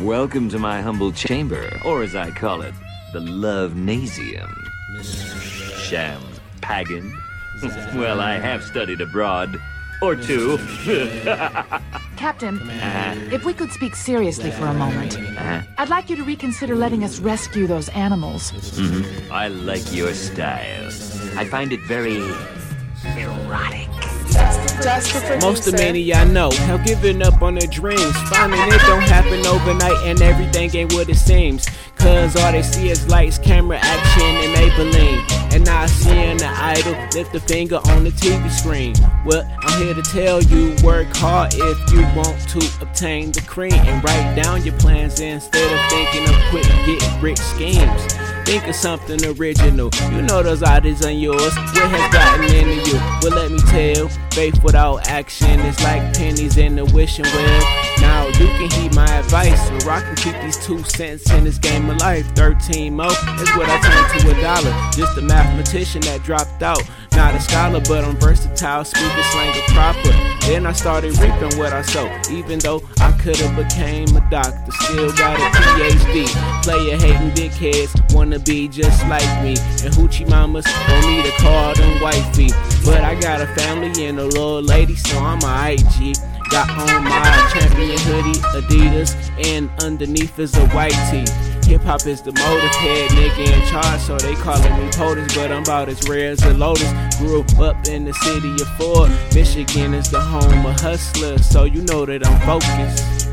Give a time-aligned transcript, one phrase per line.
[0.00, 2.74] Welcome to my humble chamber, or as I call it,
[3.12, 4.50] the Love Nasium.
[5.82, 6.22] Sham
[6.62, 7.12] Pagan.
[7.94, 9.60] well, I have studied abroad.
[10.02, 10.56] Or two.
[12.16, 12.58] Captain,
[13.30, 15.60] if we could speak seriously for a moment, Uh-huh.
[15.76, 18.52] I'd like you to reconsider letting us rescue those animals.
[19.30, 20.86] I like your style.
[21.36, 22.16] I find it very
[23.18, 23.88] erotic.
[25.42, 29.46] Most of many I know have given up on their dreams, finding it don't happen
[29.46, 31.66] overnight and everything ain't what it seems.
[31.96, 35.54] Cause all they see is lights, camera, action, and Maybelline.
[35.54, 38.94] And now seeing the idol lift a finger on the TV screen.
[39.26, 43.74] Well, I'm here to tell you work hard if you want to obtain the cream
[43.74, 48.09] and write down your plans instead of thinking of quick get rich schemes.
[48.44, 49.90] Think of something original.
[50.10, 51.54] You know those ideas are yours.
[51.54, 52.96] What has gotten into you?
[53.22, 54.08] Well, let me tell.
[54.32, 57.90] Faith without action is like pennies in the wishing well.
[58.00, 59.60] Now you can heed my advice.
[59.68, 62.26] So rock can keep these two cents in this game of life.
[62.34, 64.90] 13 mo is what I turned to a dollar.
[64.92, 66.82] Just a mathematician that dropped out.
[67.12, 70.09] Not a scholar, but I'm versatile, speaking slang proper.
[70.50, 72.10] Then I started reaping what I sow.
[72.28, 76.26] Even though I could have became a doctor, still got a PhD.
[76.64, 79.50] Player hating dickheads wanna be just like me.
[79.84, 82.48] And hoochie mamas want me to call them wifey.
[82.84, 86.16] But I got a family and a little lady, so I'm a IG.
[86.50, 89.14] Got on my champion hoodie, Adidas,
[89.46, 91.30] and underneath is a white tee.
[91.70, 95.52] Hip hop is the motive head nigga in charge, so they calling me POTUS, but
[95.52, 96.92] I'm about as rare as a lotus.
[97.16, 99.08] Grew up in the city of Ford.
[99.32, 103.28] Michigan is the home of hustlers, so you know that I'm focused.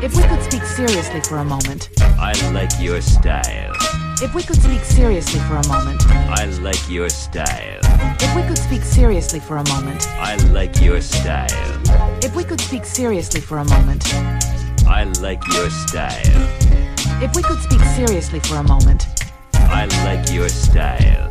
[0.00, 1.88] If we could speak seriously for a moment.
[2.00, 3.74] I like your style.
[4.22, 6.06] If we could speak seriously for a moment.
[6.06, 7.80] I like your style.
[7.82, 10.06] If we could speak seriously for a moment.
[10.06, 11.82] I like your style.
[12.22, 14.04] If we could speak seriously for a moment.
[14.88, 16.48] I like your style.
[17.22, 19.06] If we could speak seriously for a moment.
[19.52, 21.30] I like your style.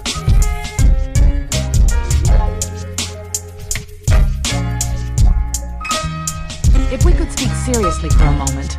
[6.93, 8.77] If we could speak seriously for a moment.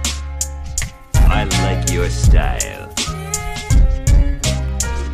[1.15, 2.89] I like your style.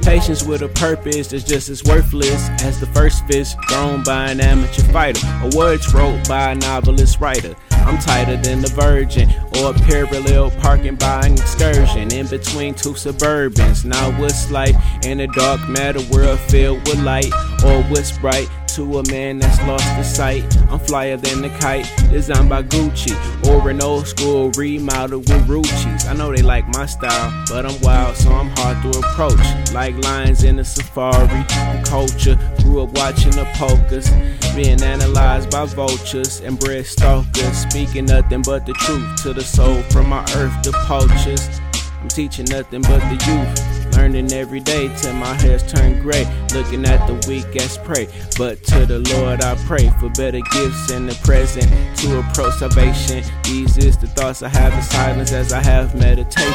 [0.02, 4.40] Patience with a purpose is just as worthless as the first fist thrown by an
[4.40, 7.56] amateur fighter, or words wrote by a novelist writer.
[7.84, 12.12] I'm tighter than the Virgin, or a parallel parking by an excursion.
[12.12, 13.84] In between two suburbans.
[13.84, 17.32] Now, what's life in a dark matter world filled with light,
[17.64, 20.44] or what's bright to a man that's lost the sight?
[20.68, 23.14] I'm flyer than the kite, designed by Gucci,
[23.48, 26.08] or an old school remodel with Ruchis.
[26.08, 29.72] I know they like my style, but I'm wild, so I'm hard to approach.
[29.72, 31.44] Like lions in a safari,
[31.84, 32.36] culture.
[32.62, 34.10] Grew up watching the polkas,
[34.56, 37.56] being analyzed by vultures and bred stalkers.
[37.68, 41.60] Speaking nothing but the truth to the soul from my earth, the poachers.
[42.00, 43.73] I'm teaching nothing but the youth.
[43.96, 46.26] Learning every day till my hair's turned gray.
[46.52, 48.08] Looking at the weak as prey.
[48.36, 53.22] But to the Lord I pray for better gifts in the present to approach salvation.
[53.44, 56.52] These is the thoughts I have in silence as I have meditation.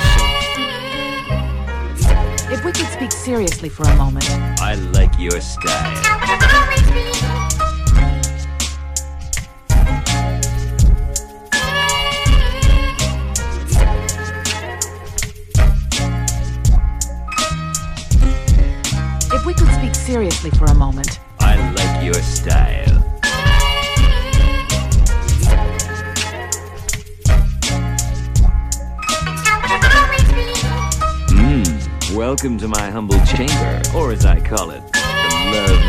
[2.51, 4.27] If we could speak seriously for a moment.
[4.59, 7.58] I like your style.
[20.39, 21.19] Seriously for a moment.
[21.39, 23.03] I like your style.
[31.29, 34.99] Mmm, welcome to my humble chamber, or as I call it, the
[35.51, 35.79] Love.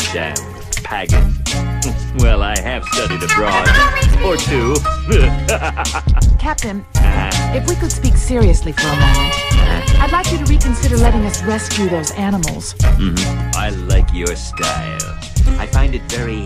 [0.00, 0.36] Sham
[0.84, 1.34] Pagan.
[2.18, 3.68] well, I have studied abroad.
[4.24, 4.74] Or two.
[6.38, 6.84] Captain,
[7.54, 9.34] if we could speak seriously for a moment.
[10.00, 12.74] I'd like you to reconsider letting us rescue those animals.
[12.74, 13.50] Mm-hmm.
[13.54, 15.18] I like your style.
[15.58, 16.44] I find it very